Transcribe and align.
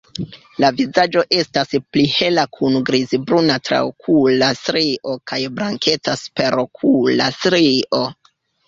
La 0.63 0.69
vizaĝo 0.77 1.21
estas 1.39 1.75
pli 1.97 2.05
hela 2.13 2.47
kun 2.57 2.79
grizbruna 2.91 3.59
traokula 3.69 4.51
strio 4.65 5.17
kaj 5.33 5.43
blankeca 5.61 6.21
superokula 6.27 7.33
strio. 7.41 8.07